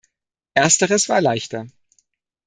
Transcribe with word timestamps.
Ersteres 0.55 1.09
war 1.09 1.21
leichter. 1.21 1.67